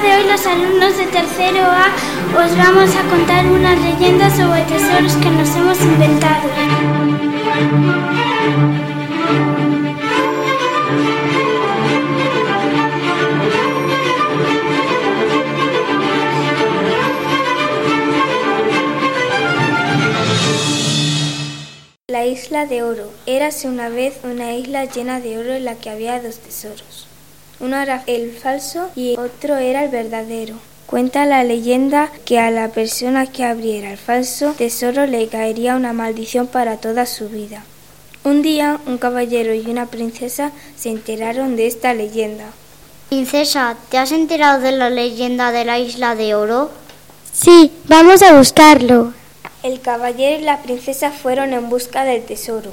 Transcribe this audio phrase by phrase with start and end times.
[0.00, 1.92] los alumnos de tercero A
[2.42, 6.48] os vamos a contar unas leyendas sobre tesoros que nos hemos inventado.
[22.08, 23.10] La isla de oro.
[23.26, 27.11] Érase una vez una isla llena de oro en la que había dos tesoros.
[27.60, 30.56] Uno era el falso y otro era el verdadero.
[30.86, 35.92] Cuenta la leyenda que a la persona que abriera el falso tesoro le caería una
[35.92, 37.64] maldición para toda su vida.
[38.24, 42.44] Un día un caballero y una princesa se enteraron de esta leyenda.
[43.08, 46.70] Princesa, ¿te has enterado de la leyenda de la isla de oro?
[47.32, 49.12] Sí, vamos a buscarlo.
[49.62, 52.70] El caballero y la princesa fueron en busca del tesoro.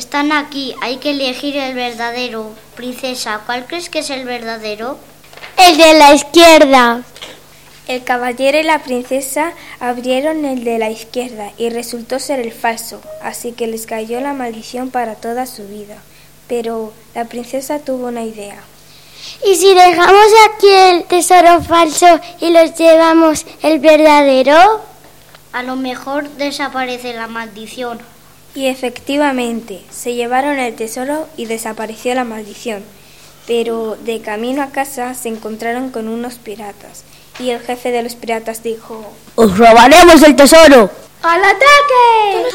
[0.00, 2.54] Están aquí, hay que elegir el verdadero.
[2.74, 4.96] Princesa, ¿cuál crees que es el verdadero?
[5.58, 7.02] El de la izquierda.
[7.86, 13.02] El caballero y la princesa abrieron el de la izquierda y resultó ser el falso,
[13.22, 15.98] así que les cayó la maldición para toda su vida.
[16.48, 18.56] Pero la princesa tuvo una idea.
[19.44, 24.80] ¿Y si dejamos aquí el tesoro falso y los llevamos el verdadero?
[25.52, 28.00] A lo mejor desaparece la maldición.
[28.54, 32.82] Y efectivamente, se llevaron el tesoro y desapareció la maldición.
[33.46, 37.04] Pero de camino a casa se encontraron con unos piratas.
[37.38, 40.90] Y el jefe de los piratas dijo, ¡Os robaremos el tesoro!
[41.22, 42.50] ¡Al ataque!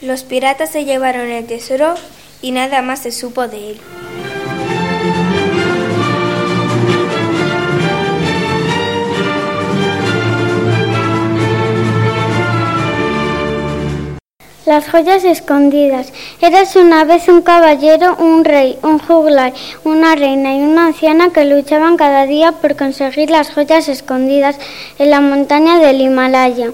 [0.00, 1.94] Los piratas se llevaron el tesoro
[2.40, 3.80] y nada más se supo de él.
[14.72, 16.14] Las joyas escondidas.
[16.40, 19.52] Eras una vez un caballero, un rey, un juglar,
[19.84, 24.56] una reina y una anciana que luchaban cada día por conseguir las joyas escondidas
[24.98, 26.70] en la montaña del Himalaya.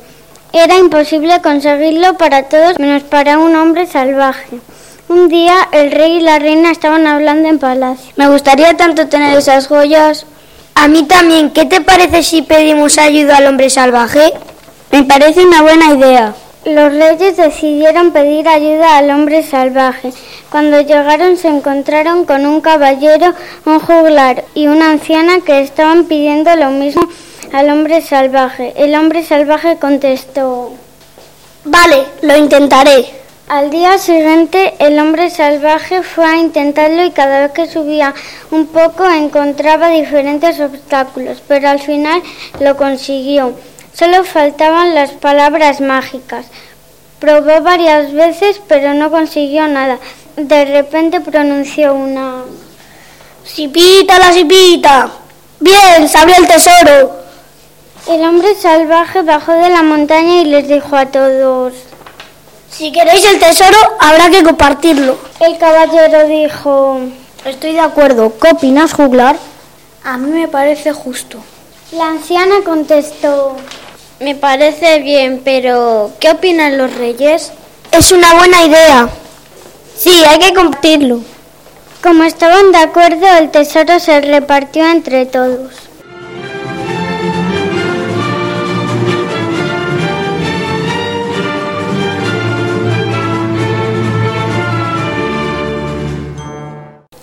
[0.53, 4.60] Era imposible conseguirlo para todos menos para un hombre salvaje.
[5.09, 8.12] Un día el rey y la reina estaban hablando en palacio.
[8.15, 10.25] Me gustaría tanto tener esas joyas.
[10.76, 11.50] A mí también.
[11.50, 14.32] ¿Qué te parece si pedimos ayuda al hombre salvaje?
[14.92, 16.36] Me parece una buena idea.
[16.64, 20.12] Los reyes decidieron pedir ayuda al hombre salvaje.
[20.50, 23.32] Cuando llegaron se encontraron con un caballero,
[23.64, 27.08] un juglar y una anciana que estaban pidiendo lo mismo
[27.52, 28.74] al hombre salvaje.
[28.76, 30.72] El hombre salvaje contestó,
[31.64, 33.06] Vale, lo intentaré.
[33.48, 38.14] Al día siguiente el hombre salvaje fue a intentarlo y cada vez que subía
[38.50, 42.20] un poco encontraba diferentes obstáculos, pero al final
[42.60, 43.54] lo consiguió.
[43.93, 46.47] Solo faltaban las palabras mágicas.
[47.19, 49.99] Probó varias veces, pero no consiguió nada.
[50.37, 52.44] De repente pronunció una...
[53.44, 55.10] ¡Sipita la sipita!
[55.59, 56.09] ¡Bien!
[56.09, 57.12] ¡Se abrió el tesoro!
[58.09, 61.75] El hombre salvaje bajó de la montaña y les dijo a todos...
[62.71, 65.19] Si queréis el tesoro, habrá que compartirlo.
[65.41, 67.00] El caballero dijo...
[67.44, 68.32] Estoy de acuerdo.
[68.38, 69.37] ¿Qué opinas, juglar?
[70.04, 71.38] A mí me parece justo.
[71.93, 73.56] La anciana contestó...
[74.21, 77.53] Me parece bien, pero ¿qué opinan los reyes?
[77.93, 79.09] Es una buena idea.
[79.97, 81.21] Sí, hay que compartirlo.
[82.03, 85.72] Como estaban de acuerdo, el tesoro se repartió entre todos.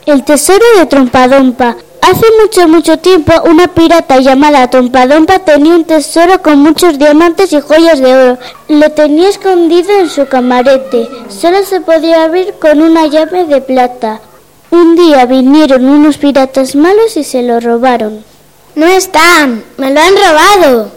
[0.06, 1.76] El tesoro de Trompadompa.
[2.08, 7.60] Hace mucho, mucho tiempo, una pirata llamada Trompadompa tenía un tesoro con muchos diamantes y
[7.60, 8.38] joyas de oro.
[8.68, 11.10] Lo tenía escondido en su camarete.
[11.30, 14.22] Solo se podía abrir con una llave de plata.
[14.70, 18.24] Un día vinieron unos piratas malos y se lo robaron.
[18.76, 20.92] No están, me lo han robado.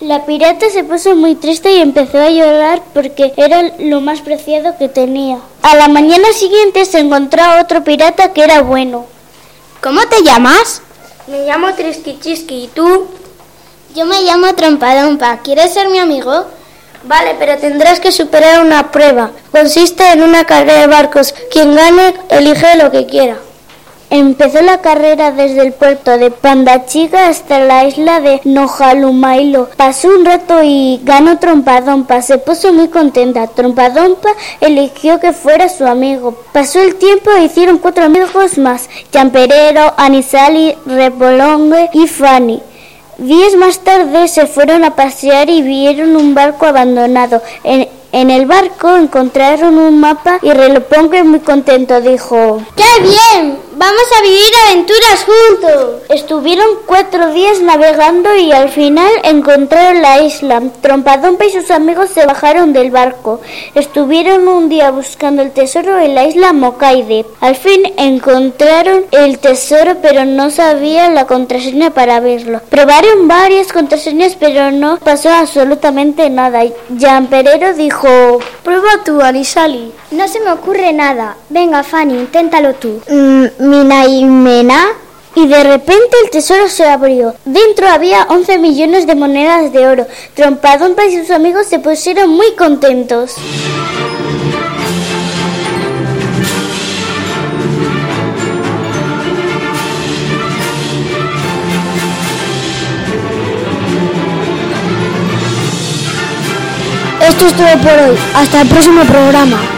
[0.00, 4.78] La pirata se puso muy triste y empezó a llorar porque era lo más preciado
[4.78, 5.40] que tenía.
[5.60, 9.17] A la mañana siguiente se encontró a otro pirata que era bueno.
[9.80, 10.82] ¿Cómo te llamas?
[11.28, 13.06] Me llamo Trisquichiski, ¿y tú?
[13.94, 15.38] Yo me llamo Trompadompa.
[15.38, 16.46] ¿Quieres ser mi amigo?
[17.04, 19.30] Vale, pero tendrás que superar una prueba.
[19.52, 21.32] Consiste en una carrera de barcos.
[21.52, 23.36] Quien gane, elige lo que quiera.
[24.10, 29.68] Empezó la carrera desde el puerto de Pandachiga hasta la isla de Nojalumailo.
[29.76, 32.22] Pasó un rato y ganó Trompadompa.
[32.22, 33.46] Se puso muy contenta.
[33.48, 34.30] Trompadompa
[34.62, 36.34] eligió que fuera su amigo.
[36.52, 38.88] Pasó el tiempo e hicieron cuatro amigos más.
[39.12, 42.62] Champerero, Anisali, Repolongue y Fanny.
[43.18, 47.42] Días más tarde se fueron a pasear y vieron un barco abandonado.
[47.62, 53.67] En, En el barco encontraron un mapa y Relopongo muy contento dijo ¡Qué bien!
[53.78, 56.02] ¡Vamos a vivir aventuras juntos!
[56.08, 60.60] Estuvieron cuatro días navegando y al final encontraron la isla.
[60.80, 63.40] Trompadompa y sus amigos se bajaron del barco.
[63.76, 67.24] Estuvieron un día buscando el tesoro en la isla Mokaide.
[67.38, 72.60] Al fin encontraron el tesoro pero no sabían la contraseña para verlo.
[72.70, 76.64] Probaron varias contraseñas pero no pasó absolutamente nada.
[76.98, 78.40] Jan Perero dijo...
[78.64, 79.92] Prueba tú, Anisali.
[80.10, 81.36] No se me ocurre nada.
[81.48, 83.00] Venga, Fanny, inténtalo tú.
[83.08, 84.86] Mm, Mina y Mena.
[85.34, 87.34] Y de repente el tesoro se abrió.
[87.44, 90.06] Dentro había 11 millones de monedas de oro.
[90.34, 93.34] Trompadonpa y sus amigos se pusieron muy contentos.
[107.20, 108.18] Esto es todo por hoy.
[108.34, 109.77] Hasta el próximo programa.